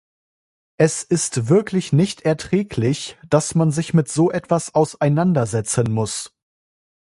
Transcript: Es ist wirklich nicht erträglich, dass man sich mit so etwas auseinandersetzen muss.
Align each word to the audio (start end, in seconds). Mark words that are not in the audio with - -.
Es 0.79 1.03
ist 1.03 1.47
wirklich 1.47 1.93
nicht 1.93 2.21
erträglich, 2.21 3.19
dass 3.29 3.53
man 3.53 3.69
sich 3.69 3.93
mit 3.93 4.07
so 4.09 4.31
etwas 4.31 4.73
auseinandersetzen 4.73 5.91
muss. 5.91 6.33